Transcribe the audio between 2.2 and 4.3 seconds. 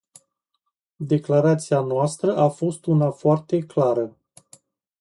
a fost una foarte clară.